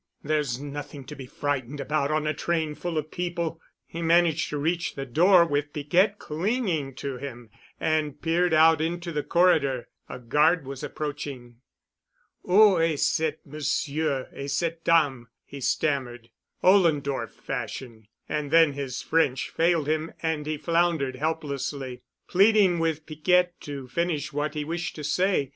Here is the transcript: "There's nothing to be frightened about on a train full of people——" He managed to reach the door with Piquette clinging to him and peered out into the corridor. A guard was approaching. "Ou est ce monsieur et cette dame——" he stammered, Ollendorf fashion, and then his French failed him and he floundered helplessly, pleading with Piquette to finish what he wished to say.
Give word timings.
"There's 0.23 0.59
nothing 0.59 1.03
to 1.03 1.15
be 1.15 1.27
frightened 1.27 1.79
about 1.79 2.09
on 2.09 2.25
a 2.25 2.33
train 2.33 2.73
full 2.73 2.97
of 2.97 3.11
people——" 3.11 3.61
He 3.85 4.01
managed 4.01 4.49
to 4.49 4.57
reach 4.57 4.95
the 4.95 5.05
door 5.05 5.45
with 5.45 5.73
Piquette 5.73 6.17
clinging 6.17 6.95
to 6.95 7.17
him 7.17 7.51
and 7.79 8.19
peered 8.19 8.51
out 8.51 8.81
into 8.81 9.11
the 9.11 9.21
corridor. 9.21 9.89
A 10.09 10.17
guard 10.17 10.65
was 10.65 10.81
approaching. 10.83 11.57
"Ou 12.49 12.79
est 12.79 12.99
ce 13.13 13.33
monsieur 13.45 14.27
et 14.33 14.49
cette 14.49 14.83
dame——" 14.83 15.27
he 15.45 15.61
stammered, 15.61 16.31
Ollendorf 16.63 17.33
fashion, 17.35 18.07
and 18.27 18.49
then 18.49 18.73
his 18.73 19.03
French 19.03 19.51
failed 19.51 19.87
him 19.87 20.13
and 20.23 20.47
he 20.47 20.57
floundered 20.57 21.17
helplessly, 21.17 22.01
pleading 22.27 22.79
with 22.79 23.05
Piquette 23.05 23.53
to 23.61 23.87
finish 23.87 24.33
what 24.33 24.55
he 24.55 24.63
wished 24.65 24.95
to 24.95 25.03
say. 25.03 25.49